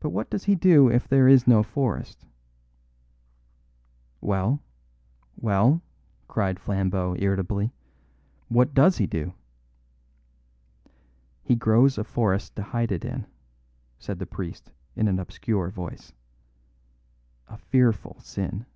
But 0.00 0.10
what 0.10 0.28
does 0.28 0.44
he 0.44 0.54
do 0.54 0.90
if 0.90 1.08
there 1.08 1.26
is 1.26 1.46
no 1.46 1.62
forest?" 1.62 2.26
"Well, 4.20 4.60
well," 5.34 5.80
cried 6.28 6.60
Flambeau 6.60 7.16
irritably, 7.18 7.72
"what 8.48 8.74
does 8.74 8.98
he 8.98 9.06
do?" 9.06 9.32
"He 11.42 11.54
grows 11.56 11.96
a 11.96 12.04
forest 12.04 12.54
to 12.56 12.62
hide 12.62 12.92
it 12.92 13.02
in," 13.02 13.24
said 13.98 14.18
the 14.18 14.26
priest 14.26 14.72
in 14.94 15.08
an 15.08 15.18
obscure 15.18 15.70
voice. 15.70 16.12
"A 17.48 17.56
fearful 17.56 18.18
sin." 18.20 18.66